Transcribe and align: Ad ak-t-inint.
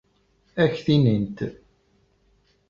Ad 0.61 0.63
ak-t-inint. 0.67 1.37